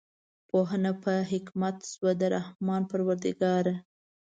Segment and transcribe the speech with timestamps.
[0.49, 3.65] پوهه په حکمت شوه د رحمان پروردګار